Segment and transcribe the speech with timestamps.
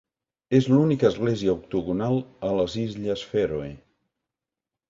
[0.59, 2.19] És l'única església octogonal
[2.49, 3.73] a les Illes Fèroe.